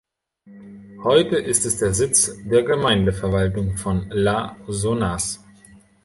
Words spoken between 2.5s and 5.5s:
Gemeindeverwaltung von La Sonnaz.